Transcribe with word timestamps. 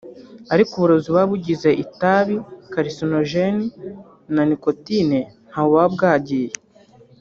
Ariko 0.53 0.71
uburozi 0.73 1.07
buba 1.09 1.23
bugize 1.31 1.69
itabi(carcinogens 1.83 3.67
na 4.33 4.43
nicotine) 4.49 5.19
ntaho 5.47 5.67
buba 5.71 5.85
bwagiye 5.93 6.51